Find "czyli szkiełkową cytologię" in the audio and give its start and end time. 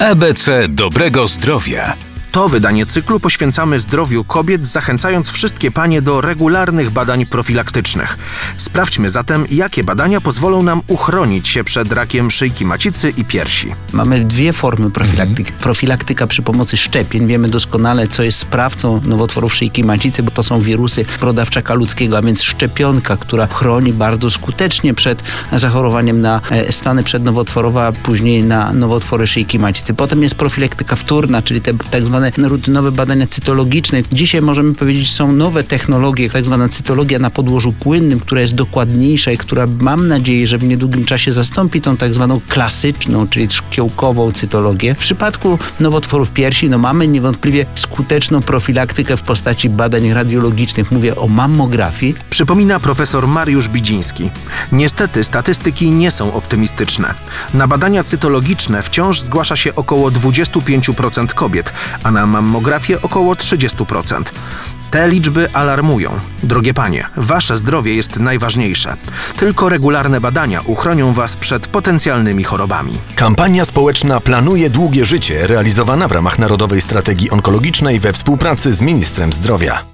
43.28-44.94